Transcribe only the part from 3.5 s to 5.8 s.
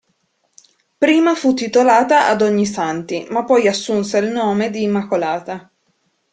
assunse il nome di Immacolata.